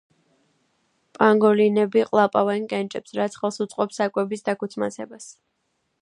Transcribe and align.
პანგოლინები 1.17 2.03
ყლაპავენ 2.11 2.65
კენჭებს, 2.73 3.15
რაც 3.21 3.37
ხელს 3.43 3.63
უწყობს 3.67 4.03
საკვების 4.03 4.45
დაქუცმაცებას. 4.49 5.33